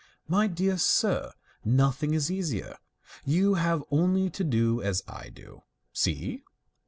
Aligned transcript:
"My 0.37 0.47
dear 0.47 0.79
sir, 0.79 1.31
nothing 1.63 2.15
is 2.15 2.31
easier. 2.31 2.77
You 3.23 3.53
have 3.53 3.83
only 3.91 4.31
to 4.31 4.43
do 4.43 4.81
as 4.81 5.03
I 5.07 5.29
do. 5.29 5.61
See 5.93 6.41